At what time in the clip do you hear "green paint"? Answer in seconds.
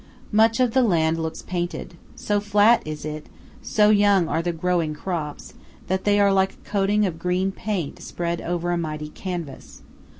7.19-8.01